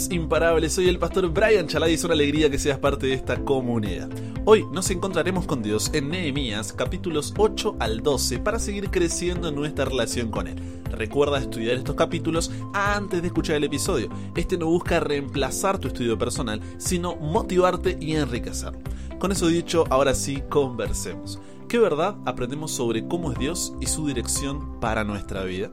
días, 0.00 0.10
imparables. 0.10 0.72
Soy 0.72 0.88
el 0.88 0.98
pastor 0.98 1.28
Brian 1.30 1.66
Chalai 1.66 1.92
y 1.92 1.94
es 1.94 2.04
una 2.04 2.14
alegría 2.14 2.50
que 2.50 2.58
seas 2.58 2.78
parte 2.78 3.06
de 3.06 3.14
esta 3.14 3.44
comunidad. 3.44 4.08
Hoy 4.44 4.64
nos 4.72 4.90
encontraremos 4.90 5.46
con 5.46 5.62
Dios 5.62 5.90
en 5.92 6.08
Nehemías 6.08 6.72
capítulos 6.72 7.34
8 7.36 7.76
al 7.78 8.02
12 8.02 8.38
para 8.38 8.58
seguir 8.58 8.90
creciendo 8.90 9.48
en 9.48 9.54
nuestra 9.54 9.84
relación 9.84 10.30
con 10.30 10.48
Él. 10.48 10.56
Recuerda 10.90 11.38
estudiar 11.38 11.76
estos 11.76 11.94
capítulos 11.94 12.50
antes 12.72 13.20
de 13.20 13.28
escuchar 13.28 13.56
el 13.56 13.64
episodio. 13.64 14.08
Este 14.34 14.56
no 14.56 14.66
busca 14.66 15.00
reemplazar 15.00 15.78
tu 15.78 15.88
estudio 15.88 16.18
personal, 16.18 16.60
sino 16.78 17.16
motivarte 17.16 17.96
y 18.00 18.14
enriquecer. 18.14 18.72
Con 19.18 19.32
eso 19.32 19.48
dicho, 19.48 19.84
ahora 19.90 20.14
sí, 20.14 20.42
conversemos. 20.48 21.38
¿Qué 21.68 21.78
verdad 21.78 22.16
aprendemos 22.24 22.72
sobre 22.72 23.06
cómo 23.06 23.32
es 23.32 23.38
Dios 23.38 23.74
y 23.80 23.86
su 23.86 24.06
dirección 24.06 24.80
para 24.80 25.04
nuestra 25.04 25.44
vida? 25.44 25.70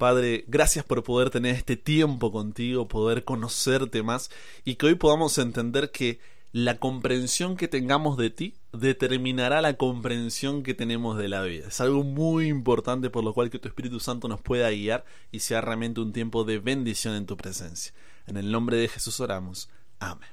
Padre, 0.00 0.46
gracias 0.48 0.82
por 0.82 1.02
poder 1.02 1.28
tener 1.28 1.54
este 1.54 1.76
tiempo 1.76 2.32
contigo, 2.32 2.88
poder 2.88 3.22
conocerte 3.22 4.02
más 4.02 4.30
y 4.64 4.76
que 4.76 4.86
hoy 4.86 4.94
podamos 4.94 5.36
entender 5.36 5.90
que 5.90 6.20
la 6.52 6.78
comprensión 6.78 7.54
que 7.54 7.68
tengamos 7.68 8.16
de 8.16 8.30
ti 8.30 8.54
determinará 8.72 9.60
la 9.60 9.74
comprensión 9.74 10.62
que 10.62 10.72
tenemos 10.72 11.18
de 11.18 11.28
la 11.28 11.42
vida. 11.42 11.68
Es 11.68 11.82
algo 11.82 12.02
muy 12.02 12.48
importante 12.48 13.10
por 13.10 13.24
lo 13.24 13.34
cual 13.34 13.50
que 13.50 13.58
tu 13.58 13.68
Espíritu 13.68 14.00
Santo 14.00 14.26
nos 14.26 14.40
pueda 14.40 14.70
guiar 14.70 15.04
y 15.32 15.40
sea 15.40 15.60
realmente 15.60 16.00
un 16.00 16.14
tiempo 16.14 16.44
de 16.44 16.60
bendición 16.60 17.14
en 17.14 17.26
tu 17.26 17.36
presencia. 17.36 17.92
En 18.26 18.38
el 18.38 18.50
nombre 18.50 18.78
de 18.78 18.88
Jesús 18.88 19.20
oramos. 19.20 19.68
Amén. 19.98 20.30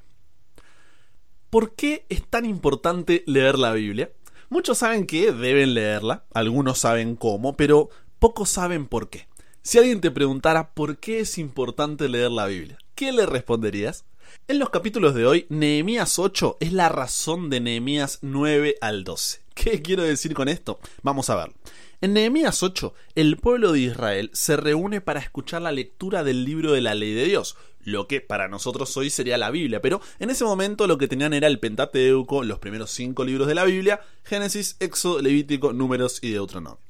¿Por 1.49 1.75
qué 1.75 2.05
es 2.07 2.25
tan 2.25 2.45
importante 2.45 3.21
leer 3.27 3.59
la 3.59 3.73
Biblia? 3.73 4.13
Muchos 4.47 4.77
saben 4.77 5.05
que 5.05 5.33
deben 5.33 5.73
leerla, 5.73 6.23
algunos 6.33 6.79
saben 6.79 7.17
cómo, 7.17 7.57
pero 7.57 7.89
pocos 8.17 8.47
saben 8.47 8.87
por 8.87 9.09
qué. 9.09 9.27
Si 9.67 9.77
alguien 9.77 9.99
te 9.99 10.11
preguntara 10.11 10.69
por 10.73 10.97
qué 10.97 11.19
es 11.19 11.37
importante 11.37 12.07
leer 12.07 12.31
la 12.31 12.45
Biblia, 12.45 12.77
¿qué 12.95 13.11
le 13.11 13.25
responderías? 13.25 14.05
En 14.47 14.59
los 14.59 14.69
capítulos 14.69 15.13
de 15.13 15.25
hoy, 15.25 15.45
Nehemías 15.49 16.19
8 16.19 16.55
es 16.61 16.71
la 16.71 16.87
razón 16.87 17.49
de 17.49 17.59
Nehemías 17.59 18.19
9 18.21 18.77
al 18.79 19.03
12. 19.03 19.41
¿Qué 19.53 19.81
quiero 19.81 20.03
decir 20.03 20.33
con 20.33 20.47
esto? 20.47 20.79
Vamos 21.03 21.29
a 21.29 21.35
verlo. 21.35 21.53
En 21.99 22.13
Nehemías 22.13 22.63
8, 22.63 22.93
el 23.15 23.35
pueblo 23.35 23.73
de 23.73 23.81
Israel 23.81 24.29
se 24.31 24.55
reúne 24.55 25.01
para 25.01 25.19
escuchar 25.19 25.61
la 25.61 25.73
lectura 25.73 26.23
del 26.23 26.45
libro 26.45 26.71
de 26.71 26.79
la 26.79 26.95
ley 26.95 27.11
de 27.11 27.25
Dios, 27.25 27.57
lo 27.87 28.05
que 28.05 28.19
para 28.19 28.49
nosotros 28.49 28.97
hoy 28.97 29.09
sería 29.09 29.37
la 29.37 29.49
Biblia, 29.49 29.81
pero 29.81 30.01
en 30.19 30.29
ese 30.29 30.43
momento 30.43 30.87
lo 30.87 30.97
que 30.97 31.07
tenían 31.07 31.33
era 31.33 31.47
el 31.47 31.57
Pentateuco, 31.57 32.43
los 32.43 32.59
primeros 32.59 32.91
cinco 32.91 33.23
libros 33.23 33.47
de 33.47 33.55
la 33.55 33.63
Biblia, 33.63 34.01
Génesis, 34.25 34.75
Éxodo, 34.81 35.21
Levítico, 35.21 35.71
Números 35.71 36.19
y 36.21 36.31
Deuteronomio. 36.31 36.81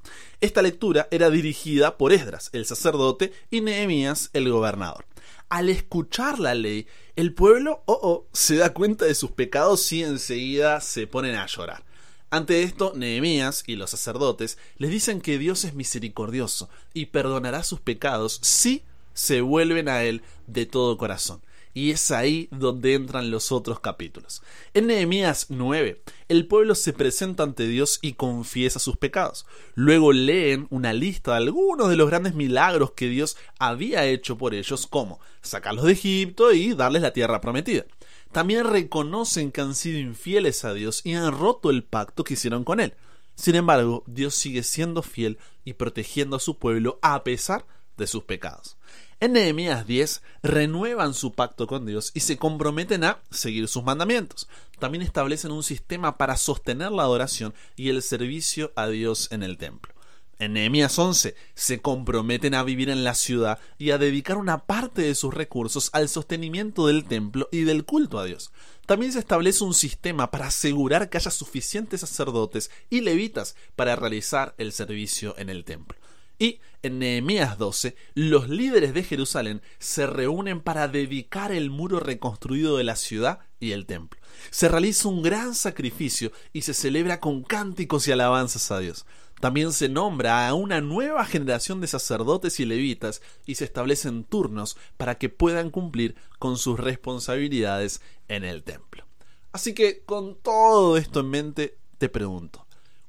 Esta 0.42 0.64
lectura 0.64 1.08
era 1.12 1.30
dirigida 1.30 1.98
por 1.98 2.14
Esdras, 2.14 2.50
el 2.52 2.66
sacerdote, 2.66 3.32
y 3.52 3.62
Nehemías, 3.62 4.32
el 4.34 4.50
gobernador. 4.50 5.06
Al 5.50 5.70
escuchar 5.70 6.40
la 6.40 6.56
ley, 6.56 6.88
el 7.16 7.32
pueblo, 7.32 7.84
oh, 7.86 8.00
oh, 8.02 8.26
se 8.34 8.56
da 8.56 8.74
cuenta 8.74 9.06
de 9.06 9.14
sus 9.14 9.30
pecados 9.30 9.92
y 9.94 10.02
enseguida 10.02 10.82
se 10.82 11.06
ponen 11.06 11.36
a 11.36 11.46
llorar. 11.46 11.84
Ante 12.32 12.64
esto, 12.64 12.94
Nehemías 12.96 13.64
y 13.68 13.76
los 13.76 13.92
sacerdotes 13.92 14.58
les 14.78 14.90
dicen 14.90 15.22
que 15.22 15.38
Dios 15.38 15.64
es 15.64 15.76
misericordioso 15.76 16.72
y 16.96 17.06
perdonará 17.06 17.62
sus 17.62 17.82
pecados 17.82 18.40
si 18.42 18.82
se 19.18 19.42
vuelven 19.42 19.90
a 19.90 20.04
Él 20.04 20.22
de 20.46 20.68
todo 20.68 20.98
corazón 20.98 21.42
y 21.74 21.92
es 21.92 22.10
ahí 22.10 22.50
donde 22.52 22.96
entran 22.96 23.30
los 23.30 23.52
otros 23.52 23.80
capítulos. 23.80 24.42
En 24.74 24.88
Nehemías 24.88 25.48
9, 25.50 26.02
el 26.28 26.48
pueblo 26.48 26.74
se 26.74 26.92
presenta 26.92 27.44
ante 27.44 27.68
Dios 27.68 28.00
y 28.02 28.14
confiesa 28.14 28.80
sus 28.80 28.98
pecados. 28.98 29.46
Luego 29.76 30.12
leen 30.12 30.66
una 30.72 30.92
lista 30.94 31.32
de 31.32 31.38
algunos 31.38 31.90
de 31.90 31.96
los 31.96 32.10
grandes 32.10 32.34
milagros 32.34 32.94
que 32.94 33.10
Dios 33.10 33.38
había 33.60 34.06
hecho 34.06 34.40
por 34.40 34.56
ellos, 34.56 34.88
como 34.88 35.20
sacarlos 35.42 35.86
de 35.86 35.92
Egipto 35.92 36.52
y 36.52 36.74
darles 36.74 37.04
la 37.04 37.14
tierra 37.14 37.42
prometida. 37.42 37.86
También 38.32 38.66
reconocen 38.66 39.52
que 39.52 39.62
han 39.62 39.76
sido 39.76 40.00
infieles 40.00 40.66
a 40.66 40.74
Dios 40.74 41.02
y 41.04 41.14
han 41.14 41.32
roto 41.32 41.70
el 41.70 41.84
pacto 41.84 42.24
que 42.24 42.34
hicieron 42.34 42.64
con 42.64 42.80
Él. 42.80 42.96
Sin 43.36 43.54
embargo, 43.54 44.04
Dios 44.08 44.34
sigue 44.34 44.64
siendo 44.64 45.04
fiel 45.04 45.38
y 45.64 45.74
protegiendo 45.74 46.38
a 46.38 46.40
su 46.40 46.58
pueblo 46.58 46.98
a 47.04 47.24
pesar 47.24 47.68
de 47.98 48.08
sus 48.08 48.24
pecados. 48.24 48.78
En 49.20 49.34
Nehemías 49.34 49.88
10 49.88 50.22
renuevan 50.44 51.16
su 51.16 51.34
pacto 51.34 51.66
con 51.66 51.86
Dios 51.88 52.12
y 52.14 52.20
se 52.20 52.38
comprometen 52.38 53.04
a 53.04 53.20
seguir 53.32 53.68
sus 53.68 53.84
mandamientos. 53.84 54.48
También 54.80 55.02
establecen 55.02 55.52
un 55.52 55.64
sistema 55.64 56.18
para 56.18 56.38
sostener 56.38 56.92
la 56.92 57.04
adoración 57.04 57.56
y 57.76 57.90
el 57.90 58.04
servicio 58.04 58.72
a 58.76 58.88
Dios 58.88 59.30
en 59.32 59.42
el 59.42 59.58
templo. 59.58 59.98
En 60.40 60.54
Nehemías 60.54 61.00
11 61.00 61.36
se 61.56 61.82
comprometen 61.82 62.54
a 62.54 62.62
vivir 62.62 62.92
en 62.92 63.04
la 63.04 63.16
ciudad 63.16 63.58
y 63.80 63.90
a 63.90 63.98
dedicar 63.98 64.38
una 64.38 64.66
parte 64.66 65.02
de 65.02 65.16
sus 65.16 65.34
recursos 65.34 65.90
al 65.94 66.10
sostenimiento 66.10 66.86
del 66.86 67.06
templo 67.06 67.50
y 67.52 67.62
del 67.62 67.86
culto 67.86 68.20
a 68.20 68.26
Dios. 68.26 68.52
También 68.86 69.12
se 69.12 69.20
establece 69.20 69.64
un 69.64 69.74
sistema 69.74 70.30
para 70.30 70.48
asegurar 70.48 71.10
que 71.10 71.18
haya 71.18 71.32
suficientes 71.32 72.02
sacerdotes 72.02 72.70
y 72.92 73.02
levitas 73.02 73.56
para 73.76 73.96
realizar 73.96 74.54
el 74.60 74.74
servicio 74.74 75.36
en 75.40 75.50
el 75.50 75.66
templo. 75.66 75.97
Y 76.40 76.60
en 76.84 77.00
Nehemías 77.00 77.58
12, 77.58 77.96
los 78.14 78.48
líderes 78.50 78.94
de 78.94 79.04
Jerusalén 79.04 79.62
se 79.80 80.06
reúnen 80.06 80.62
para 80.62 80.88
dedicar 80.88 81.52
el 81.52 81.70
muro 81.70 82.00
reconstruido 82.00 82.78
de 82.78 82.84
la 82.84 82.96
ciudad 82.96 83.40
y 83.60 83.72
el 83.72 83.86
templo. 83.86 84.20
Se 84.52 84.70
realiza 84.70 85.08
un 85.08 85.24
gran 85.24 85.56
sacrificio 85.56 86.32
y 86.54 86.62
se 86.62 86.74
celebra 86.74 87.20
con 87.20 87.44
cánticos 87.44 88.08
y 88.08 88.12
alabanzas 88.12 88.70
a 88.72 88.80
Dios. 88.80 89.06
También 89.40 89.72
se 89.72 89.90
nombra 89.90 90.48
a 90.48 90.54
una 90.54 90.82
nueva 90.82 91.26
generación 91.26 91.82
de 91.82 91.88
sacerdotes 91.88 92.60
y 92.60 92.66
levitas 92.66 93.22
y 93.46 93.56
se 93.56 93.66
establecen 93.66 94.24
turnos 94.24 94.78
para 94.98 95.18
que 95.18 95.30
puedan 95.30 95.70
cumplir 95.70 96.16
con 96.40 96.58
sus 96.58 96.80
responsabilidades 96.80 98.02
en 98.28 98.44
el 98.44 98.64
templo. 98.64 99.06
Así 99.52 99.74
que 99.74 100.04
con 100.06 100.36
todo 100.36 100.98
esto 100.98 101.20
en 101.20 101.30
mente, 101.30 101.78
te 101.98 102.10
pregunto, 102.10 102.66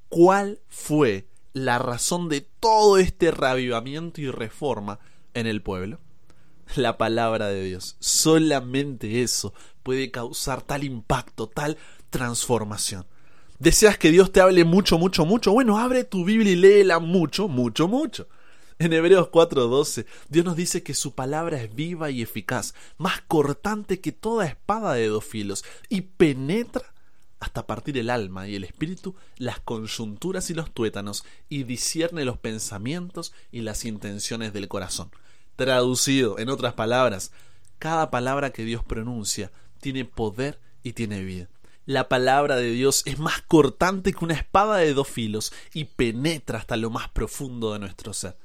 ¿cuál 0.09 0.61
fue 0.69 1.27
la 1.65 1.79
razón 1.79 2.29
de 2.29 2.41
todo 2.41 2.99
este 2.99 3.31
reavivamiento 3.31 4.21
y 4.21 4.31
reforma 4.31 4.99
en 5.35 5.47
el 5.47 5.63
pueblo? 5.63 5.99
La 6.77 6.99
palabra 6.99 7.49
de 7.49 7.65
Dios. 7.65 7.97
Solamente 7.99 9.23
eso 9.23 9.55
puede 9.83 10.11
causar 10.11 10.63
tal 10.63 10.85
impacto, 10.85 11.49
tal 11.49 11.79
transformación. 12.11 13.07
¿Deseas 13.59 13.99
que 13.99 14.11
Dios 14.11 14.31
te 14.31 14.41
hable 14.41 14.65
mucho, 14.65 14.99
mucho, 14.99 15.25
mucho? 15.25 15.53
Bueno, 15.53 15.79
abre 15.79 16.05
tu 16.05 16.25
Biblia 16.25 16.53
y 16.53 16.57
léela 16.57 16.99
mucho, 17.01 17.49
mucho, 17.49 17.89
mucho. 17.89 18.29
En 18.79 18.93
Hebreos 18.93 19.29
4:12, 19.29 20.07
Dios 20.29 20.45
nos 20.45 20.55
dice 20.55 20.85
que 20.85 20.95
su 20.95 21.13
palabra 21.13 21.61
es 21.61 21.75
viva 21.75 22.11
y 22.11 22.23
eficaz, 22.23 22.75
más 22.97 23.21
cortante 23.23 24.01
que 24.01 24.13
toda 24.13 24.47
espada 24.47 24.93
de 24.93 25.09
dos 25.09 25.25
filos, 25.25 25.65
y 25.89 26.03
penetra 26.03 26.95
hasta 27.41 27.67
partir 27.67 27.99
el 27.99 28.11
alma 28.11 28.49
y 28.49 28.57
el 28.57 28.65
espíritu, 28.65 29.15
las 29.37 29.61
conjunturas 29.61 30.51
y 30.51 30.55
los 30.55 30.73
tuétanos, 30.73 31.25
y 31.49 31.65
discierne 31.65 32.25
los 32.25 32.39
pensamientos 32.39 33.33
y 33.53 33.61
las 33.61 33.85
intenciones 33.85 34.53
del 34.53 34.69
corazón. 34.69 35.11
Traducido, 35.57 36.39
en 36.39 36.49
otras 36.49 36.75
palabras, 36.75 37.33
cada 37.79 38.11
palabra 38.11 38.51
que 38.51 38.65
Dios 38.65 38.85
pronuncia 38.85 39.53
tiene 39.81 40.05
poder 40.05 40.59
y 40.83 40.93
tiene 40.93 41.23
vida. 41.23 41.49
La 41.87 42.09
palabra 42.09 42.57
de 42.57 42.71
Dios 42.71 43.03
es 43.07 43.19
más 43.19 43.41
cortante 43.43 44.13
que 44.13 44.25
una 44.25 44.35
espada 44.35 44.77
de 44.77 44.93
dos 44.93 45.09
filos 45.09 45.53
y 45.73 45.85
penetra 45.85 46.59
hasta 46.59 46.77
lo 46.77 46.91
más 46.91 47.09
profundo 47.09 47.73
de 47.73 47.79
nuestro 47.79 48.13
ser. 48.13 48.37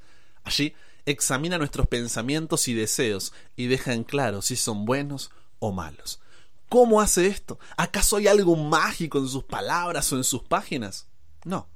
Allí 0.43 0.73
examina 1.05 1.57
nuestros 1.57 1.87
pensamientos 1.87 2.67
y 2.69 2.73
deseos 2.73 3.33
y 3.57 3.67
deja 3.67 3.93
en 3.93 4.05
claro 4.05 4.41
si 4.41 4.55
son 4.55 4.85
buenos 4.85 5.31
o 5.59 5.73
malos. 5.73 6.21
¿Cómo 6.69 7.01
hace 7.01 7.27
esto? 7.27 7.59
¿Acaso 7.77 8.17
hay 8.17 8.27
algo 8.27 8.55
mágico 8.55 9.19
en 9.19 9.27
sus 9.27 9.43
palabras 9.43 10.11
o 10.11 10.17
en 10.17 10.23
sus 10.23 10.43
páginas? 10.43 11.07
No. 11.45 11.67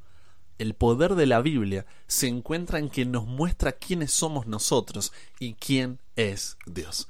El 0.58 0.74
poder 0.74 1.16
de 1.16 1.28
la 1.28 1.42
Biblia 1.42 1.86
se 2.08 2.28
encuentra 2.28 2.80
en 2.80 2.90
que 2.90 3.06
nos 3.06 3.26
muestra 3.26 3.74
quiénes 3.74 4.12
somos 4.12 4.48
nosotros 4.48 5.14
y 5.40 5.54
quién 5.54 6.00
es 6.16 6.58
Dios. 6.66 7.08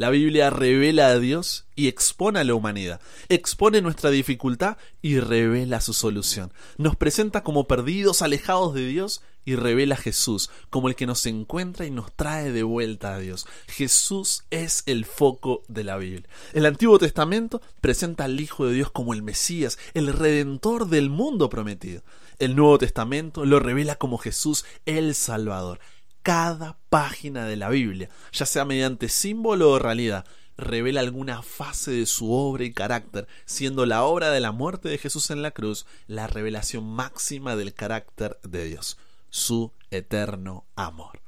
La 0.00 0.08
Biblia 0.08 0.48
revela 0.48 1.08
a 1.08 1.18
Dios 1.18 1.66
y 1.76 1.86
expone 1.86 2.40
a 2.40 2.44
la 2.44 2.54
humanidad, 2.54 3.02
expone 3.28 3.82
nuestra 3.82 4.08
dificultad 4.08 4.78
y 5.02 5.20
revela 5.20 5.82
su 5.82 5.92
solución. 5.92 6.54
Nos 6.78 6.96
presenta 6.96 7.42
como 7.42 7.68
perdidos, 7.68 8.22
alejados 8.22 8.72
de 8.72 8.86
Dios 8.86 9.20
y 9.50 9.56
revela 9.56 9.96
a 9.96 9.98
Jesús 9.98 10.48
como 10.70 10.88
el 10.88 10.94
que 10.94 11.08
nos 11.08 11.26
encuentra 11.26 11.84
y 11.84 11.90
nos 11.90 12.12
trae 12.14 12.52
de 12.52 12.62
vuelta 12.62 13.14
a 13.14 13.18
Dios. 13.18 13.48
Jesús 13.66 14.44
es 14.50 14.84
el 14.86 15.04
foco 15.04 15.64
de 15.66 15.82
la 15.82 15.96
Biblia. 15.96 16.28
El 16.52 16.66
Antiguo 16.66 17.00
Testamento 17.00 17.60
presenta 17.80 18.24
al 18.24 18.38
Hijo 18.38 18.66
de 18.66 18.74
Dios 18.74 18.92
como 18.92 19.12
el 19.12 19.22
Mesías, 19.22 19.76
el 19.92 20.12
Redentor 20.12 20.86
del 20.86 21.10
mundo 21.10 21.50
prometido. 21.50 22.02
El 22.38 22.54
Nuevo 22.54 22.78
Testamento 22.78 23.44
lo 23.44 23.58
revela 23.58 23.96
como 23.96 24.18
Jesús 24.18 24.64
el 24.86 25.16
Salvador. 25.16 25.80
Cada 26.22 26.78
página 26.88 27.44
de 27.44 27.56
la 27.56 27.70
Biblia, 27.70 28.08
ya 28.30 28.46
sea 28.46 28.64
mediante 28.64 29.08
símbolo 29.08 29.72
o 29.72 29.78
realidad, 29.80 30.26
revela 30.56 31.00
alguna 31.00 31.42
fase 31.42 31.90
de 31.90 32.06
su 32.06 32.32
obra 32.32 32.62
y 32.62 32.72
carácter, 32.72 33.26
siendo 33.46 33.84
la 33.84 34.04
obra 34.04 34.30
de 34.30 34.38
la 34.38 34.52
muerte 34.52 34.88
de 34.88 34.98
Jesús 34.98 35.30
en 35.30 35.42
la 35.42 35.50
cruz 35.50 35.86
la 36.06 36.28
revelación 36.28 36.84
máxima 36.84 37.56
del 37.56 37.74
carácter 37.74 38.38
de 38.44 38.66
Dios 38.66 38.96
su 39.30 39.72
eterno 39.90 40.66
amor. 40.76 41.20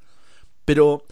Pero 0.65 1.07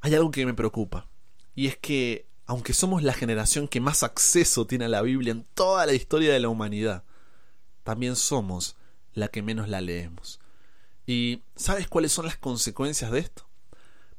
hay 0.00 0.14
algo 0.14 0.30
que 0.30 0.46
me 0.46 0.54
preocupa. 0.54 1.08
Y 1.54 1.66
es 1.66 1.76
que, 1.76 2.26
aunque 2.46 2.72
somos 2.72 3.02
la 3.02 3.12
generación 3.12 3.68
que 3.68 3.80
más 3.80 4.02
acceso 4.02 4.66
tiene 4.66 4.86
a 4.86 4.88
la 4.88 5.02
Biblia 5.02 5.32
en 5.32 5.44
toda 5.54 5.86
la 5.86 5.92
historia 5.92 6.32
de 6.32 6.40
la 6.40 6.48
humanidad, 6.48 7.04
también 7.84 8.16
somos 8.16 8.76
la 9.12 9.28
que 9.28 9.42
menos 9.42 9.68
la 9.68 9.80
leemos. 9.80 10.40
¿Y 11.06 11.42
sabes 11.56 11.88
cuáles 11.88 12.12
son 12.12 12.26
las 12.26 12.36
consecuencias 12.36 13.10
de 13.10 13.18
esto? 13.18 13.46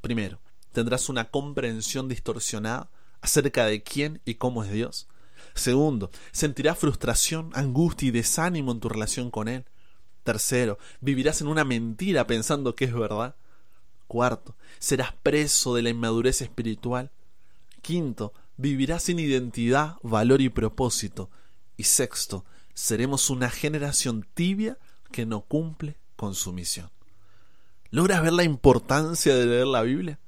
Primero, 0.02 0.40
tendrás 0.72 1.10
una 1.10 1.30
comprensión 1.30 2.10
distorsionada 2.10 2.90
acerca 3.22 3.66
de 3.66 3.84
quién 3.84 4.22
y 4.26 4.36
cómo 4.36 4.64
es 4.64 4.72
Dios. 4.72 5.08
Segundo, 5.56 6.12
sentirás 6.32 6.78
frustración, 6.78 7.52
angustia 7.54 8.10
y 8.10 8.12
desánimo 8.12 8.72
en 8.72 8.80
tu 8.80 8.90
relación 8.90 9.32
con 9.32 9.48
Él. 9.48 9.66
Tercero, 10.24 10.78
vivirás 11.02 11.42
en 11.42 11.48
una 11.48 11.66
mentira 11.66 12.26
pensando 12.26 12.76
que 12.76 12.86
es 12.86 12.94
verdad. 12.94 13.36
Cuarto, 14.08 14.56
serás 14.80 15.14
preso 15.24 15.76
de 15.76 15.82
la 15.82 15.90
inmadurez 15.90 16.42
espiritual. 16.42 17.12
Quinto, 17.82 18.34
vivirás 18.58 19.04
sin 19.04 19.20
identidad, 19.20 19.98
valor 20.02 20.42
y 20.42 20.50
propósito. 20.50 21.30
Y 21.76 21.84
sexto, 21.84 22.46
seremos 22.74 23.30
una 23.30 23.50
generación 23.50 24.26
tibia 24.34 24.78
que 25.12 25.26
no 25.26 25.42
cumple 25.42 25.98
con 26.16 26.36
su 26.36 26.54
misión. 26.54 26.90
¿Logras 27.90 28.24
ver 28.24 28.34
la 28.34 28.44
importancia 28.44 29.36
de 29.36 29.46
leer 29.46 29.68
la 29.68 29.82
Biblia? 29.82 30.20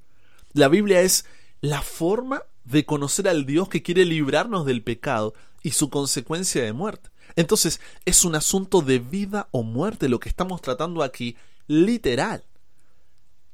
La 0.53 0.67
Biblia 0.67 1.01
es 1.01 1.25
la 1.61 1.81
forma 1.81 2.43
de 2.63 2.85
conocer 2.85 3.27
al 3.27 3.45
Dios 3.45 3.69
que 3.69 3.81
quiere 3.81 4.05
librarnos 4.05 4.65
del 4.65 4.83
pecado 4.83 5.33
y 5.65 5.71
su 5.71 5.89
consecuencia 5.89 6.63
de 6.63 6.73
muerte. 6.73 7.09
Entonces, 7.35 7.81
es 8.05 8.23
un 8.23 8.35
asunto 8.35 8.83
de 8.83 8.99
vida 8.99 9.49
o 9.49 9.63
muerte 9.63 10.09
lo 10.09 10.19
que 10.19 10.29
estamos 10.29 10.61
tratando 10.61 11.01
aquí, 11.01 11.37
literal. 11.65 12.43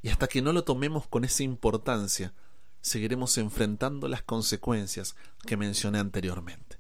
Y 0.02 0.10
hasta 0.10 0.28
que 0.28 0.42
no 0.42 0.52
lo 0.52 0.66
tomemos 0.66 1.08
con 1.08 1.24
esa 1.24 1.44
importancia, 1.44 2.34
seguiremos 2.82 3.38
enfrentando 3.38 4.10
las 4.10 4.24
consecuencias 4.24 5.16
que 5.48 5.56
mencioné 5.56 6.00
anteriormente. 6.00 6.80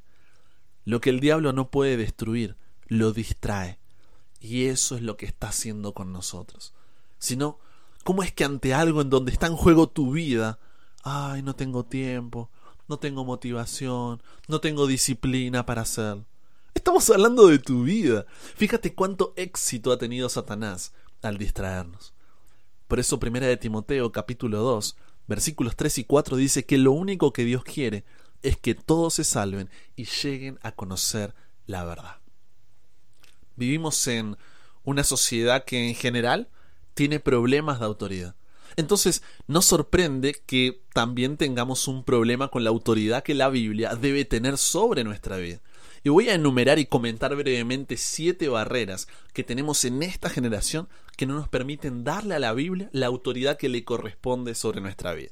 Lo 0.84 1.00
que 1.00 1.12
el 1.12 1.22
diablo 1.22 1.54
no 1.54 1.72
puede 1.72 1.96
destruir, 1.96 2.58
lo 2.88 3.14
distrae. 3.14 3.80
Y 4.42 4.66
eso 4.66 4.98
es 4.98 5.02
lo 5.02 5.16
que 5.16 5.28
está 5.28 5.48
haciendo 5.48 5.94
con 5.94 6.12
nosotros. 6.12 6.74
Si 7.20 7.38
no, 7.38 7.58
¿cómo 8.04 8.22
es 8.22 8.34
que 8.34 8.44
ante 8.44 8.74
algo 8.74 9.00
en 9.00 9.10
donde 9.10 9.32
está 9.32 9.48
en 9.48 9.56
juego 9.56 9.88
tu 9.88 10.12
vida, 10.12 10.60
ay, 11.04 11.42
no 11.42 11.56
tengo 11.56 11.86
tiempo, 11.86 12.50
no 12.92 13.00
tengo 13.00 13.24
motivación, 13.24 14.22
no 14.50 14.60
tengo 14.60 14.86
disciplina 14.86 15.66
para 15.66 15.84
hacer? 15.84 16.18
Estamos 16.74 17.10
hablando 17.10 17.48
de 17.48 17.58
tu 17.58 17.84
vida. 17.84 18.26
Fíjate 18.58 18.94
cuánto 18.94 19.32
éxito 19.38 19.94
ha 19.94 19.98
tenido 19.98 20.28
Satanás 20.28 20.92
al 21.22 21.38
distraernos. 21.38 22.14
Por 22.90 23.00
eso 23.00 23.18
Primera 23.18 23.48
de 23.48 23.56
Timoteo 23.56 24.12
capítulo 24.12 24.60
2, 24.60 24.98
versículos 25.26 25.78
3 25.78 26.00
y 26.00 26.04
4 26.04 26.36
dice 26.36 26.66
que 26.66 26.78
lo 26.78 26.92
único 26.92 27.32
que 27.32 27.46
Dios 27.46 27.64
quiere 27.64 28.04
es 28.42 28.58
que 28.58 28.76
todos 28.76 29.14
se 29.14 29.24
salven 29.24 29.70
y 29.96 30.04
lleguen 30.04 30.60
a 30.62 30.74
conocer 30.74 31.34
la 31.68 31.86
verdad. 31.86 32.18
Vivimos 33.56 34.06
en 34.08 34.36
una 34.84 35.06
sociedad 35.06 35.64
que 35.64 35.88
en 35.88 35.96
general 35.96 36.50
tiene 36.94 37.22
problemas 37.22 37.80
de 37.80 37.86
autoridad. 37.86 38.36
Entonces, 38.76 39.24
no 39.48 39.62
sorprende 39.62 40.36
que 40.46 40.82
también 40.94 41.38
tengamos 41.38 41.88
un 41.88 42.04
problema 42.04 42.50
con 42.50 42.64
la 42.64 42.70
autoridad 42.70 43.24
que 43.24 43.34
la 43.34 43.50
Biblia 43.50 43.96
debe 43.96 44.26
tener 44.26 44.58
sobre 44.58 45.04
nuestra 45.04 45.38
vida. 45.38 45.60
Y 46.04 46.10
voy 46.10 46.30
a 46.30 46.34
enumerar 46.34 46.80
y 46.80 46.88
comentar 46.88 47.36
brevemente 47.36 47.96
siete 47.96 48.50
barreras 48.50 49.08
que 49.34 49.44
tenemos 49.44 49.86
en 49.86 50.02
esta 50.02 50.30
generación 50.30 50.90
que 51.16 51.28
no 51.28 51.36
nos 51.36 51.48
permiten 51.48 52.04
darle 52.04 52.34
a 52.34 52.40
la 52.40 52.54
Biblia 52.54 52.90
la 52.92 53.06
autoridad 53.06 53.58
que 53.58 53.70
le 53.70 53.84
corresponde 53.84 54.56
sobre 54.56 54.82
nuestra 54.82 55.14
vida. 55.14 55.32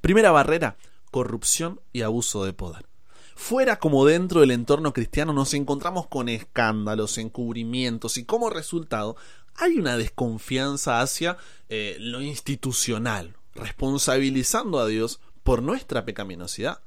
Primera 0.00 0.30
barrera, 0.30 0.76
corrupción 1.10 1.80
y 1.92 2.02
abuso 2.02 2.44
de 2.44 2.52
poder. 2.52 2.86
Fuera 3.34 3.80
como 3.80 4.06
dentro 4.06 4.40
del 4.40 4.52
entorno 4.52 4.92
cristiano 4.92 5.32
nos 5.32 5.54
encontramos 5.54 6.06
con 6.06 6.28
escándalos, 6.28 7.18
encubrimientos 7.18 8.16
y 8.16 8.24
como 8.24 8.48
resultado 8.48 9.16
hay 9.56 9.78
una 9.78 9.96
desconfianza 9.96 11.00
hacia 11.00 11.36
eh, 11.68 11.96
lo 12.00 12.20
institucional, 12.20 13.36
responsabilizando 13.54 14.78
a 14.78 14.86
Dios 14.86 15.20
por 15.42 15.62
nuestra 15.62 16.04
pecaminosidad. 16.04 16.80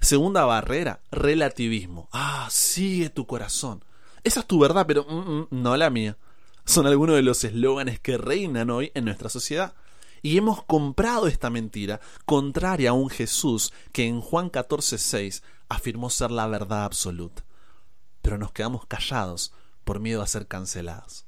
Segunda 0.00 0.44
barrera, 0.44 1.00
relativismo. 1.10 2.08
Ah, 2.12 2.48
sigue 2.50 3.10
tu 3.10 3.26
corazón. 3.26 3.84
Esa 4.22 4.40
es 4.40 4.46
tu 4.46 4.58
verdad, 4.58 4.86
pero 4.86 5.04
mm, 5.04 5.30
mm, 5.40 5.48
no 5.50 5.76
la 5.76 5.90
mía. 5.90 6.16
Son 6.64 6.86
algunos 6.86 7.16
de 7.16 7.22
los 7.22 7.44
eslóganes 7.44 8.00
que 8.00 8.16
reinan 8.16 8.70
hoy 8.70 8.90
en 8.94 9.04
nuestra 9.04 9.28
sociedad. 9.28 9.74
Y 10.22 10.38
hemos 10.38 10.62
comprado 10.64 11.26
esta 11.26 11.50
mentira, 11.50 12.00
contraria 12.24 12.90
a 12.90 12.94
un 12.94 13.10
Jesús 13.10 13.72
que 13.92 14.06
en 14.06 14.22
Juan 14.22 14.50
14:6 14.50 15.42
afirmó 15.68 16.08
ser 16.08 16.30
la 16.30 16.46
verdad 16.46 16.84
absoluta. 16.84 17.44
Pero 18.22 18.38
nos 18.38 18.52
quedamos 18.52 18.86
callados 18.86 19.52
por 19.84 20.00
miedo 20.00 20.22
a 20.22 20.26
ser 20.26 20.46
cancelados. 20.46 21.26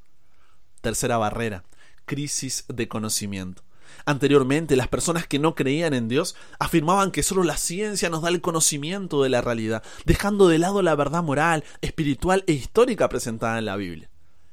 Tercera 0.81 1.19
barrera, 1.19 1.65
crisis 2.05 2.65
de 2.69 2.89
conocimiento. 2.89 3.63
Anteriormente, 4.05 4.77
las 4.77 4.89
personas 4.89 5.27
que 5.27 5.39
no 5.39 5.55
creían 5.55 5.95
en 5.95 6.09
Dios 6.09 6.37
afirmaban 6.59 7.11
que 7.11 7.23
solo 7.23 7.43
la 7.45 7.57
ciencia 7.57 8.11
nos 8.11 8.23
da 8.23 8.29
el 8.29 8.41
conocimiento 8.41 9.23
de 9.23 9.29
la 9.29 9.41
realidad, 9.41 9.83
dejando 10.05 10.49
de 10.49 10.59
lado 10.59 10.83
la 10.83 10.95
verdad 10.95 11.23
moral, 11.23 11.65
espiritual 11.81 12.45
e 12.47 12.53
histórica 12.53 13.09
presentada 13.09 13.59
en 13.59 13.65
la 13.65 13.77
Biblia. 13.77 14.11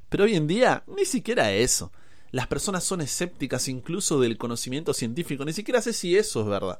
Pero 0.10 0.24
hoy 0.26 0.36
en 0.36 0.48
día, 0.48 0.84
ni 0.88 1.06
siquiera 1.06 1.52
eso. 1.52 1.92
Las 2.32 2.48
personas 2.48 2.84
son 2.84 3.02
escépticas 3.02 3.68
incluso 3.68 4.20
del 4.20 4.38
conocimiento 4.38 4.94
científico, 4.94 5.46
ni 5.46 5.54
siquiera 5.54 5.82
sé 5.82 5.94
si 5.94 6.18
eso 6.18 6.42
es 6.42 6.48
verdad. 6.48 6.80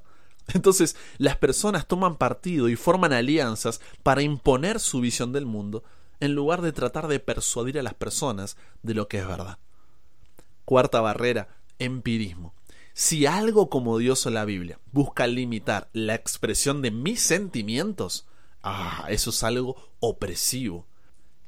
Entonces, 0.54 0.96
las 1.18 1.38
personas 1.38 1.88
toman 1.88 2.18
partido 2.18 2.70
y 2.70 2.76
forman 2.76 3.14
alianzas 3.14 3.82
para 4.02 4.24
imponer 4.24 4.80
su 4.80 5.00
visión 5.00 5.32
del 5.32 5.46
mundo, 5.46 5.84
en 6.24 6.36
lugar 6.36 6.62
de 6.62 6.72
tratar 6.72 7.10
de 7.10 7.20
persuadir 7.20 7.78
a 7.78 7.84
las 7.84 7.96
personas 7.96 8.56
de 8.82 8.94
lo 8.94 9.10
que 9.10 9.20
es 9.20 9.28
verdad. 9.28 9.58
Cuarta 10.64 11.02
barrera, 11.02 11.50
empirismo. 11.80 12.54
Si 12.94 13.26
algo 13.26 13.70
como 13.70 13.98
Dios 13.98 14.26
o 14.26 14.30
la 14.30 14.46
Biblia 14.46 14.80
busca 14.94 15.28
limitar 15.28 15.90
la 15.92 16.16
expresión 16.16 16.82
de 16.82 16.92
mis 16.92 17.20
sentimientos, 17.20 18.26
ah, 18.62 19.06
eso 19.10 19.32
es 19.32 19.44
algo 19.44 19.76
opresivo. 20.00 20.88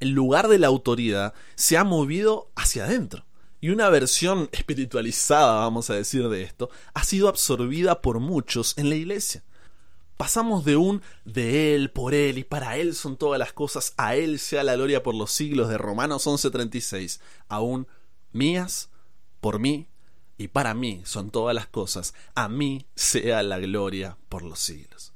El 0.02 0.10
lugar 0.10 0.50
de 0.50 0.60
la 0.60 0.68
autoridad 0.68 1.34
se 1.56 1.78
ha 1.78 1.86
movido 1.86 2.52
hacia 2.56 2.84
adentro. 2.84 3.26
Y 3.62 3.70
una 3.70 3.90
versión 3.90 4.50
espiritualizada, 4.52 5.60
vamos 5.60 5.90
a 5.90 5.94
decir, 5.94 6.28
de 6.28 6.44
esto, 6.44 6.70
ha 6.94 7.06
sido 7.06 7.30
absorbida 7.30 8.02
por 8.02 8.20
muchos 8.20 8.78
en 8.78 8.90
la 8.90 8.96
iglesia. 8.96 9.42
Pasamos 10.18 10.64
de 10.64 10.78
un 10.78 11.02
de 11.26 11.76
Él, 11.76 11.92
por 11.92 12.14
Él 12.14 12.38
y 12.38 12.44
para 12.44 12.78
Él 12.78 12.96
son 12.96 13.18
todas 13.18 13.38
las 13.38 13.52
cosas, 13.52 13.94
a 13.98 14.16
Él 14.16 14.40
sea 14.40 14.64
la 14.64 14.76
gloria 14.76 15.04
por 15.04 15.14
los 15.14 15.32
siglos 15.32 15.68
de 15.68 15.78
Romanos 15.78 16.26
11:36, 16.26 17.20
a 17.50 17.60
un 17.60 17.88
mías, 18.32 18.90
por 19.42 19.60
mí 19.60 19.88
y 20.38 20.48
para 20.48 20.74
mí 20.74 21.02
son 21.06 21.32
todas 21.32 21.54
las 21.54 21.68
cosas, 21.68 22.14
a 22.34 22.48
mí 22.48 22.86
sea 22.96 23.44
la 23.44 23.60
gloria 23.60 24.18
por 24.30 24.44
los 24.44 24.60
siglos. 24.60 25.14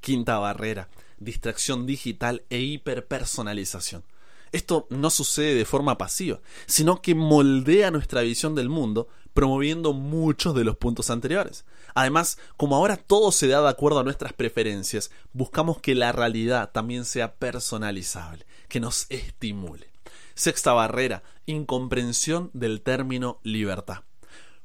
Quinta 0.00 0.38
barrera, 0.38 0.88
distracción 1.18 1.86
digital 1.86 2.44
e 2.50 2.58
hiperpersonalización. 2.60 4.04
Esto 4.52 4.86
no 4.90 5.10
sucede 5.10 5.54
de 5.54 5.64
forma 5.64 5.98
pasiva, 5.98 6.40
sino 6.66 7.02
que 7.02 7.14
moldea 7.14 7.90
nuestra 7.90 8.22
visión 8.22 8.54
del 8.54 8.68
mundo, 8.68 9.08
promoviendo 9.34 9.92
muchos 9.92 10.54
de 10.54 10.64
los 10.64 10.76
puntos 10.76 11.10
anteriores. 11.10 11.64
Además, 11.94 12.38
como 12.56 12.76
ahora 12.76 12.96
todo 12.96 13.32
se 13.32 13.48
da 13.48 13.60
de 13.60 13.68
acuerdo 13.68 13.98
a 13.98 14.04
nuestras 14.04 14.32
preferencias, 14.32 15.10
buscamos 15.32 15.80
que 15.80 15.94
la 15.94 16.12
realidad 16.12 16.70
también 16.72 17.04
sea 17.04 17.34
personalizable, 17.34 18.46
que 18.68 18.80
nos 18.80 19.06
estimule. 19.10 19.90
Sexta 20.34 20.72
barrera, 20.72 21.22
incomprensión 21.46 22.50
del 22.54 22.80
término 22.80 23.38
libertad. 23.42 23.98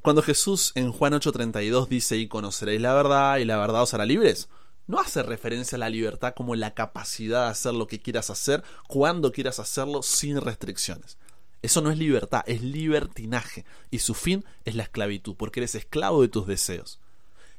Cuando 0.02 0.22
Jesús 0.22 0.72
en 0.76 0.92
Juan 0.92 1.14
8:32 1.14 1.90
dice 1.90 2.18
y 2.18 2.28
conoceréis 2.28 2.80
la 2.80 2.94
verdad 2.94 3.38
y 3.38 3.46
la 3.46 3.58
verdad 3.58 3.84
os 3.84 3.94
hará 3.94 4.06
libres, 4.06 4.48
no 4.88 5.00
hace 5.00 5.22
referencia 5.22 5.76
a 5.76 5.80
la 5.80 5.90
libertad 5.90 6.34
como 6.36 6.56
la 6.56 6.74
capacidad 6.74 7.46
de 7.46 7.52
hacer 7.52 7.74
lo 7.74 7.86
que 7.88 8.02
quieras 8.02 8.30
hacer 8.30 8.64
cuando 8.88 9.32
quieras 9.32 9.60
hacerlo 9.60 10.02
sin 10.02 10.42
restricciones. 10.42 11.18
Eso 11.62 11.82
no 11.82 11.92
es 11.92 11.98
libertad, 11.98 12.44
es 12.48 12.62
libertinaje 12.62 13.66
y 13.92 14.00
su 14.00 14.14
fin 14.14 14.46
es 14.66 14.76
la 14.76 14.84
esclavitud, 14.84 15.36
porque 15.36 15.60
eres 15.60 15.76
esclavo 15.76 16.22
de 16.22 16.30
tus 16.30 16.48
deseos. 16.48 17.00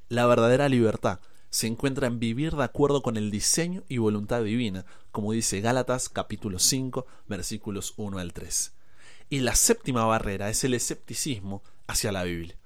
La 0.08 0.26
verdadera 0.26 0.68
libertad 0.68 1.20
se 1.50 1.66
encuentra 1.66 2.06
en 2.06 2.18
vivir 2.18 2.54
de 2.54 2.64
acuerdo 2.64 3.02
con 3.02 3.16
el 3.16 3.30
diseño 3.30 3.82
y 3.88 3.98
voluntad 3.98 4.42
divina, 4.42 4.86
como 5.12 5.32
dice 5.32 5.60
Gálatas 5.60 6.08
capítulo 6.08 6.58
5 6.58 7.06
versículos 7.28 7.94
1 7.96 8.18
al 8.18 8.32
3. 8.32 8.72
Y 9.28 9.40
la 9.40 9.54
séptima 9.54 10.04
barrera 10.06 10.48
es 10.48 10.64
el 10.64 10.74
escepticismo 10.74 11.62
hacia 11.86 12.12
la 12.12 12.24
Biblia. 12.24 12.56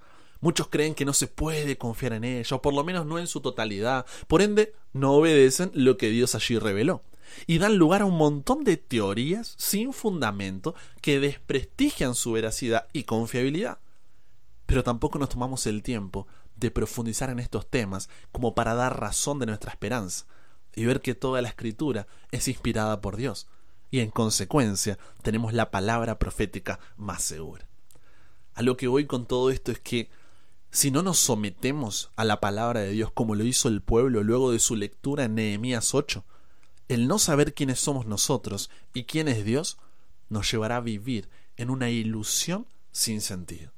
Muchos 0.40 0.68
creen 0.68 0.94
que 0.94 1.06
no 1.06 1.14
se 1.14 1.26
puede 1.26 1.78
confiar 1.78 2.12
en 2.12 2.24
ella, 2.24 2.56
o 2.56 2.62
por 2.62 2.74
lo 2.74 2.84
menos 2.84 3.06
no 3.06 3.18
en 3.18 3.26
su 3.26 3.40
totalidad. 3.40 4.04
Por 4.28 4.42
ende, 4.42 4.74
no 4.92 5.14
obedecen 5.14 5.70
lo 5.72 5.96
que 5.96 6.10
Dios 6.10 6.34
allí 6.34 6.58
reveló. 6.58 7.02
Y 7.46 7.58
dan 7.58 7.76
lugar 7.76 8.02
a 8.02 8.06
un 8.06 8.16
montón 8.16 8.64
de 8.64 8.76
teorías 8.76 9.54
sin 9.58 9.92
fundamento 9.92 10.74
que 11.00 11.20
desprestigian 11.20 12.14
su 12.14 12.32
veracidad 12.32 12.86
y 12.92 13.04
confiabilidad. 13.04 13.78
Pero 14.66 14.82
tampoco 14.82 15.18
nos 15.18 15.28
tomamos 15.28 15.66
el 15.66 15.82
tiempo 15.82 16.26
de 16.56 16.70
profundizar 16.70 17.30
en 17.30 17.40
estos 17.40 17.68
temas 17.68 18.08
como 18.32 18.54
para 18.54 18.74
dar 18.74 19.00
razón 19.00 19.38
de 19.38 19.46
nuestra 19.46 19.70
esperanza 19.70 20.26
y 20.74 20.84
ver 20.84 21.00
que 21.00 21.14
toda 21.14 21.42
la 21.42 21.48
escritura 21.48 22.06
es 22.30 22.48
inspirada 22.48 23.00
por 23.00 23.16
Dios 23.16 23.46
y 23.94 24.00
en 24.00 24.10
consecuencia 24.10 24.98
tenemos 25.22 25.52
la 25.52 25.70
palabra 25.70 26.18
profética 26.18 26.80
más 26.96 27.22
segura. 27.22 27.68
A 28.54 28.62
lo 28.62 28.76
que 28.76 28.88
voy 28.88 29.06
con 29.06 29.24
todo 29.24 29.50
esto 29.50 29.70
es 29.70 29.78
que 29.78 30.10
si 30.72 30.90
no 30.90 31.02
nos 31.02 31.20
sometemos 31.20 32.10
a 32.16 32.24
la 32.24 32.40
palabra 32.40 32.80
de 32.80 32.90
Dios 32.90 33.12
como 33.12 33.36
lo 33.36 33.44
hizo 33.44 33.68
el 33.68 33.82
pueblo 33.82 34.24
luego 34.24 34.50
de 34.50 34.58
su 34.58 34.74
lectura 34.74 35.22
en 35.22 35.36
Nehemías 35.36 35.94
8, 35.94 36.24
el 36.88 37.08
no 37.08 37.18
saber 37.18 37.54
quiénes 37.54 37.80
somos 37.80 38.06
nosotros 38.06 38.70
y 38.92 39.04
quién 39.04 39.28
es 39.28 39.44
Dios 39.44 39.78
nos 40.28 40.50
llevará 40.50 40.76
a 40.76 40.80
vivir 40.80 41.28
en 41.56 41.70
una 41.70 41.90
ilusión 41.90 42.66
sin 42.92 43.20
sentido. 43.20 43.72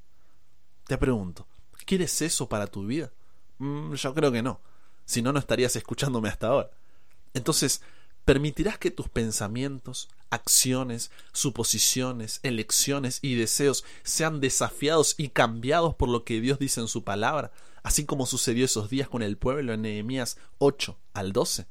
Te 0.87 0.97
pregunto, 0.97 1.47
¿quieres 1.85 2.21
eso 2.21 2.47
para 2.47 2.67
tu 2.67 2.85
vida? 2.85 3.11
Mm, 3.59 3.93
yo 3.93 4.13
creo 4.13 4.31
que 4.31 4.41
no, 4.41 4.61
si 5.05 5.21
no, 5.21 5.31
no 5.31 5.39
estarías 5.39 5.75
escuchándome 5.75 6.29
hasta 6.29 6.47
ahora. 6.47 6.69
Entonces, 7.33 7.81
¿permitirás 8.25 8.77
que 8.77 8.91
tus 8.91 9.09
pensamientos, 9.09 10.09
acciones, 10.29 11.11
suposiciones, 11.31 12.39
elecciones 12.43 13.19
y 13.21 13.35
deseos 13.35 13.85
sean 14.03 14.39
desafiados 14.41 15.15
y 15.17 15.29
cambiados 15.29 15.95
por 15.95 16.09
lo 16.09 16.23
que 16.23 16.41
Dios 16.41 16.59
dice 16.59 16.81
en 16.81 16.87
su 16.87 17.03
palabra, 17.03 17.51
así 17.83 18.05
como 18.05 18.25
sucedió 18.25 18.65
esos 18.65 18.89
días 18.89 19.07
con 19.07 19.21
el 19.21 19.37
pueblo 19.37 19.73
en 19.73 19.83
Nehemías 19.83 20.37
8 20.59 20.97
al 21.13 21.31
12? 21.31 21.67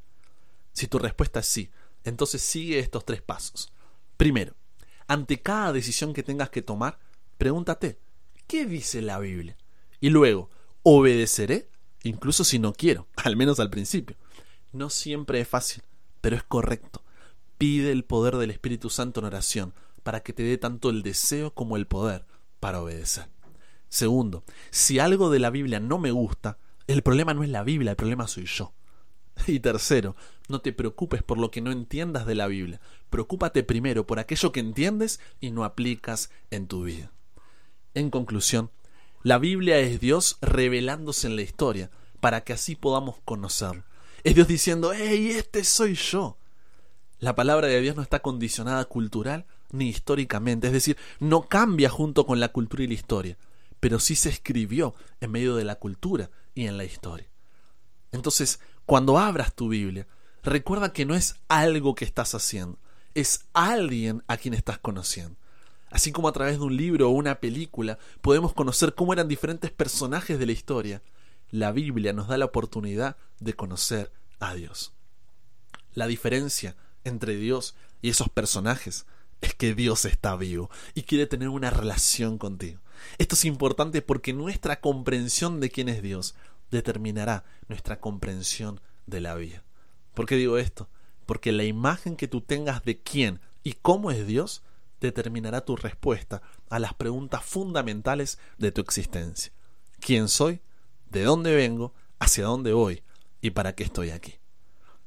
Si 0.76 0.88
tu 0.88 0.98
respuesta 0.98 1.40
es 1.40 1.46
sí, 1.46 1.70
entonces 2.04 2.42
sigue 2.42 2.78
estos 2.78 3.06
tres 3.06 3.22
pasos. 3.22 3.72
Primero, 4.18 4.54
ante 5.06 5.40
cada 5.40 5.72
decisión 5.72 6.12
que 6.12 6.22
tengas 6.22 6.50
que 6.50 6.60
tomar, 6.60 6.98
pregúntate, 7.38 7.98
¿qué 8.46 8.66
dice 8.66 9.00
la 9.00 9.18
Biblia? 9.18 9.56
Y 10.00 10.10
luego, 10.10 10.50
¿obedeceré? 10.82 11.70
Incluso 12.02 12.44
si 12.44 12.58
no 12.58 12.74
quiero, 12.74 13.08
al 13.16 13.36
menos 13.36 13.58
al 13.58 13.70
principio. 13.70 14.18
No 14.70 14.90
siempre 14.90 15.40
es 15.40 15.48
fácil, 15.48 15.82
pero 16.20 16.36
es 16.36 16.42
correcto. 16.42 17.02
Pide 17.56 17.90
el 17.90 18.04
poder 18.04 18.36
del 18.36 18.50
Espíritu 18.50 18.90
Santo 18.90 19.20
en 19.20 19.26
oración 19.26 19.72
para 20.02 20.20
que 20.20 20.34
te 20.34 20.42
dé 20.42 20.58
tanto 20.58 20.90
el 20.90 21.02
deseo 21.02 21.54
como 21.54 21.78
el 21.78 21.86
poder 21.86 22.26
para 22.60 22.82
obedecer. 22.82 23.30
Segundo, 23.88 24.44
si 24.70 24.98
algo 24.98 25.30
de 25.30 25.38
la 25.38 25.48
Biblia 25.48 25.80
no 25.80 25.96
me 25.96 26.10
gusta, 26.10 26.58
el 26.86 27.00
problema 27.00 27.32
no 27.32 27.44
es 27.44 27.48
la 27.48 27.62
Biblia, 27.62 27.92
el 27.92 27.96
problema 27.96 28.28
soy 28.28 28.44
yo. 28.44 28.74
Y 29.52 29.60
tercero, 29.60 30.16
no 30.48 30.60
te 30.60 30.72
preocupes 30.72 31.22
por 31.22 31.38
lo 31.38 31.50
que 31.50 31.60
no 31.60 31.70
entiendas 31.70 32.26
de 32.26 32.34
la 32.34 32.46
Biblia. 32.46 32.80
Preocúpate 33.10 33.62
primero 33.62 34.06
por 34.06 34.18
aquello 34.18 34.52
que 34.52 34.60
entiendes 34.60 35.20
y 35.40 35.50
no 35.50 35.64
aplicas 35.64 36.30
en 36.50 36.66
tu 36.66 36.84
vida. 36.84 37.12
En 37.94 38.10
conclusión, 38.10 38.70
la 39.22 39.38
Biblia 39.38 39.78
es 39.78 40.00
Dios 40.00 40.38
revelándose 40.40 41.26
en 41.26 41.36
la 41.36 41.42
historia 41.42 41.90
para 42.20 42.42
que 42.42 42.52
así 42.52 42.74
podamos 42.74 43.16
conocerlo. 43.24 43.84
Es 44.24 44.34
Dios 44.34 44.48
diciendo, 44.48 44.92
¡Hey, 44.92 45.30
este 45.30 45.64
soy 45.64 45.94
yo! 45.94 46.38
La 47.18 47.34
palabra 47.34 47.68
de 47.68 47.80
Dios 47.80 47.96
no 47.96 48.02
está 48.02 48.20
condicionada 48.20 48.84
cultural 48.84 49.46
ni 49.72 49.88
históricamente, 49.88 50.66
es 50.66 50.72
decir, 50.72 50.96
no 51.18 51.48
cambia 51.48 51.88
junto 51.88 52.26
con 52.26 52.40
la 52.40 52.50
cultura 52.50 52.84
y 52.84 52.86
la 52.88 52.94
historia, 52.94 53.38
pero 53.80 53.98
sí 53.98 54.14
se 54.14 54.28
escribió 54.28 54.94
en 55.20 55.32
medio 55.32 55.56
de 55.56 55.64
la 55.64 55.76
cultura 55.76 56.30
y 56.54 56.66
en 56.66 56.76
la 56.76 56.84
historia. 56.84 57.26
Entonces, 58.12 58.60
cuando 58.84 59.18
abras 59.18 59.54
tu 59.54 59.68
Biblia, 59.68 60.06
recuerda 60.42 60.92
que 60.92 61.04
no 61.04 61.14
es 61.14 61.36
algo 61.48 61.94
que 61.94 62.04
estás 62.04 62.34
haciendo, 62.34 62.78
es 63.14 63.46
alguien 63.52 64.22
a 64.28 64.36
quien 64.36 64.54
estás 64.54 64.78
conociendo. 64.78 65.36
Así 65.90 66.12
como 66.12 66.28
a 66.28 66.32
través 66.32 66.58
de 66.58 66.64
un 66.64 66.76
libro 66.76 67.08
o 67.08 67.12
una 67.12 67.40
película 67.40 67.98
podemos 68.20 68.52
conocer 68.52 68.94
cómo 68.94 69.12
eran 69.12 69.28
diferentes 69.28 69.70
personajes 69.70 70.38
de 70.38 70.46
la 70.46 70.52
historia, 70.52 71.02
la 71.50 71.72
Biblia 71.72 72.12
nos 72.12 72.28
da 72.28 72.36
la 72.38 72.44
oportunidad 72.44 73.16
de 73.40 73.54
conocer 73.54 74.12
a 74.40 74.54
Dios. 74.54 74.92
La 75.94 76.06
diferencia 76.06 76.76
entre 77.04 77.36
Dios 77.36 77.74
y 78.02 78.10
esos 78.10 78.28
personajes 78.28 79.06
es 79.40 79.54
que 79.54 79.74
Dios 79.74 80.04
está 80.04 80.36
vivo 80.36 80.70
y 80.94 81.02
quiere 81.02 81.26
tener 81.26 81.48
una 81.48 81.70
relación 81.70 82.38
contigo. 82.38 82.80
Esto 83.18 83.34
es 83.34 83.44
importante 83.44 84.02
porque 84.02 84.32
nuestra 84.32 84.80
comprensión 84.80 85.60
de 85.60 85.70
quién 85.70 85.88
es 85.88 86.02
Dios 86.02 86.34
determinará 86.70 87.44
nuestra 87.68 88.00
comprensión 88.00 88.80
de 89.06 89.20
la 89.20 89.34
vida. 89.34 89.62
¿Por 90.14 90.26
qué 90.26 90.36
digo 90.36 90.58
esto? 90.58 90.88
Porque 91.26 91.52
la 91.52 91.64
imagen 91.64 92.16
que 92.16 92.28
tú 92.28 92.40
tengas 92.40 92.84
de 92.84 93.00
quién 93.00 93.40
y 93.62 93.74
cómo 93.74 94.10
es 94.10 94.26
Dios 94.26 94.62
determinará 95.00 95.64
tu 95.64 95.76
respuesta 95.76 96.42
a 96.70 96.78
las 96.78 96.94
preguntas 96.94 97.44
fundamentales 97.44 98.38
de 98.58 98.72
tu 98.72 98.80
existencia. 98.80 99.52
¿Quién 100.00 100.28
soy? 100.28 100.60
¿De 101.10 101.24
dónde 101.24 101.54
vengo? 101.54 101.94
¿Hacia 102.18 102.44
dónde 102.44 102.72
voy? 102.72 103.02
¿Y 103.40 103.50
para 103.50 103.74
qué 103.74 103.84
estoy 103.84 104.10
aquí? 104.10 104.34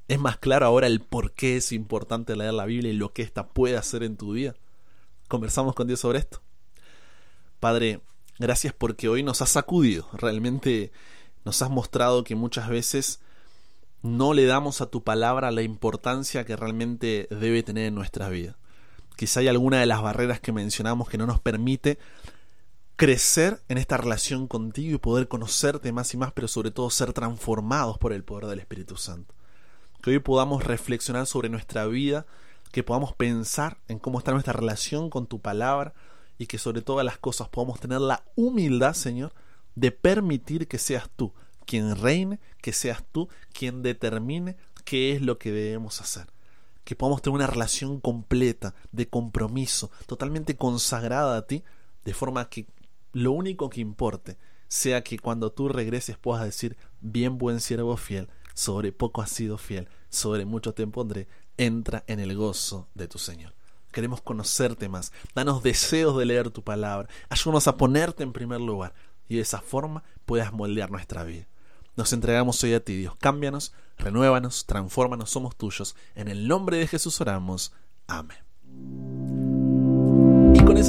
¿Es 0.08 0.20
más 0.20 0.38
claro 0.38 0.66
ahora 0.66 0.88
el 0.88 1.02
por 1.02 1.34
qué 1.34 1.58
es 1.58 1.72
importante 1.72 2.36
leer 2.36 2.54
la 2.54 2.66
Biblia 2.66 2.92
y 2.92 2.96
lo 2.96 3.14
que 3.14 3.22
ésta 3.22 3.48
puede 3.48 3.78
hacer 3.78 4.04
en 4.04 4.18
tu 4.18 4.34
vida? 4.34 4.56
¿Conversamos 5.28 5.76
con 5.76 5.88
Dios 5.88 6.00
sobre 6.00 6.20
esto? 6.20 6.42
Padre, 7.60 8.02
gracias 8.40 8.74
porque 8.74 9.10
hoy 9.10 9.22
nos 9.22 9.42
has 9.42 9.50
sacudido. 9.50 10.10
Realmente 10.14 10.92
nos 11.46 11.62
has 11.62 11.70
mostrado 11.70 12.24
que 12.24 12.36
muchas 12.36 12.70
veces 12.70 13.20
no 14.02 14.34
le 14.34 14.46
damos 14.46 14.82
a 14.82 14.90
tu 14.90 15.04
palabra 15.04 15.52
la 15.52 15.62
importancia 15.62 16.46
que 16.46 16.56
realmente 16.56 17.28
debe 17.32 17.64
tener 17.64 17.88
en 17.88 17.96
nuestra 17.96 18.30
vida. 18.30 18.58
Quizá 19.16 19.42
hay 19.42 19.50
alguna 19.50 19.80
de 19.80 19.86
las 19.86 20.02
barreras 20.02 20.40
que 20.40 20.54
mencionamos 20.54 21.10
que 21.10 21.18
no 21.18 21.26
nos 21.26 21.40
permite 21.40 22.00
crecer 22.96 23.62
en 23.68 23.78
esta 23.78 23.98
relación 23.98 24.48
contigo 24.48 24.96
y 24.96 25.00
poder 25.00 25.28
conocerte 25.28 25.92
más 25.92 26.14
y 26.14 26.18
más, 26.18 26.32
pero 26.34 26.48
sobre 26.48 26.72
todo 26.72 26.90
ser 26.90 27.14
transformados 27.14 27.98
por 27.98 28.14
el 28.14 28.24
poder 28.24 28.46
del 28.48 28.60
Espíritu 28.60 28.98
Santo. 28.98 29.34
Que 30.02 30.12
hoy 30.12 30.20
podamos 30.20 30.64
reflexionar 30.64 31.26
sobre 31.26 31.50
nuestra 31.50 31.86
vida, 31.86 32.26
que 32.72 32.84
podamos 32.84 33.14
pensar 33.14 33.78
en 33.88 34.00
cómo 34.00 34.20
está 34.20 34.32
nuestra 34.32 34.54
relación 34.54 35.10
con 35.10 35.28
tu 35.28 35.40
palabra 35.40 35.94
y 36.38 36.48
que 36.48 36.58
sobre 36.58 36.82
todas 36.82 37.06
las 37.06 37.18
cosas 37.18 37.50
podamos 37.50 37.80
tener 37.80 38.00
la 38.00 38.24
humildad, 38.36 38.94
Señor, 38.94 39.34
de 39.76 39.92
permitir 39.92 40.68
que 40.68 40.78
seas 40.78 41.10
tú 41.16 41.34
quien 41.66 41.96
reine, 41.96 42.40
que 42.62 42.74
seas 42.74 43.04
tú 43.12 43.30
quien 43.54 43.84
determine 43.84 44.58
qué 44.86 45.14
es 45.14 45.22
lo 45.22 45.38
que 45.38 45.52
debemos 45.52 46.02
hacer. 46.02 46.28
Que 46.84 46.96
podamos 46.96 47.22
tener 47.22 47.36
una 47.36 47.48
relación 47.48 48.00
completa, 48.00 48.74
de 48.92 49.08
compromiso, 49.08 49.92
totalmente 50.08 50.56
consagrada 50.56 51.38
a 51.38 51.46
ti, 51.46 51.64
de 52.06 52.14
forma 52.14 52.50
que 52.50 52.66
lo 53.14 53.32
único 53.32 53.70
que 53.70 53.82
importe 53.82 54.38
sea 54.68 55.04
que 55.04 55.20
cuando 55.20 55.52
tú 55.52 55.68
regreses 55.70 56.18
puedas 56.18 56.44
decir, 56.44 56.78
bien 57.02 57.38
buen 57.38 57.60
siervo 57.60 57.98
fiel, 57.98 58.30
sobre 58.54 58.92
poco 58.92 59.22
has 59.22 59.30
sido 59.30 59.58
fiel, 59.58 59.88
sobre 60.10 60.46
mucho 60.46 60.74
te 60.74 60.86
pondré, 60.88 61.28
entra 61.58 62.04
en 62.08 62.20
el 62.20 62.36
gozo 62.36 62.88
de 62.94 63.08
tu 63.08 63.18
Señor. 63.20 63.54
Queremos 63.92 64.22
conocerte 64.22 64.90
más, 64.90 65.12
danos 65.34 65.64
deseos 65.64 66.18
de 66.18 66.26
leer 66.26 66.52
tu 66.52 66.64
palabra, 66.64 67.10
ayúdanos 67.30 67.68
a 67.68 67.78
ponerte 67.78 68.24
en 68.24 68.34
primer 68.34 68.62
lugar, 68.62 68.94
y 69.30 69.36
de 69.36 69.42
esa 69.42 69.62
forma 69.62 70.04
puedas 70.26 70.52
moldear 70.52 70.92
nuestra 70.92 71.24
vida. 71.24 71.48
Nos 71.96 72.12
entregamos 72.12 72.62
hoy 72.64 72.74
a 72.74 72.84
ti, 72.84 72.96
Dios. 72.96 73.16
Cámbianos, 73.20 73.74
renuévanos, 73.98 74.66
transfórmanos, 74.66 75.30
somos 75.30 75.56
tuyos. 75.56 75.96
En 76.16 76.28
el 76.28 76.48
nombre 76.48 76.78
de 76.78 76.88
Jesús 76.88 77.22
oramos. 77.22 77.72
Amén. 78.08 79.29